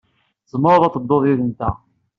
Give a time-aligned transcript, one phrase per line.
[0.49, 1.75] Tzemreḍ ad tedduḍ yid-nteɣ.